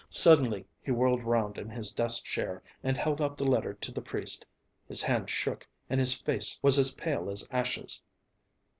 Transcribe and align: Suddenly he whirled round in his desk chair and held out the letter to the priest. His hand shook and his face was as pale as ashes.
Suddenly 0.09 0.65
he 0.81 0.89
whirled 0.89 1.21
round 1.23 1.59
in 1.59 1.69
his 1.69 1.91
desk 1.91 2.25
chair 2.25 2.63
and 2.83 2.97
held 2.97 3.21
out 3.21 3.37
the 3.37 3.45
letter 3.45 3.75
to 3.75 3.91
the 3.91 4.01
priest. 4.01 4.43
His 4.87 5.03
hand 5.03 5.29
shook 5.29 5.67
and 5.91 5.99
his 5.99 6.15
face 6.15 6.57
was 6.63 6.79
as 6.79 6.89
pale 6.95 7.29
as 7.29 7.47
ashes. 7.51 8.01